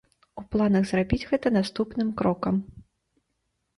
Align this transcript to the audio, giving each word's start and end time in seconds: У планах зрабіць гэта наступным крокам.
У 0.41 0.43
планах 0.53 0.87
зрабіць 0.91 1.27
гэта 1.33 1.47
наступным 1.59 2.09
крокам. 2.23 2.55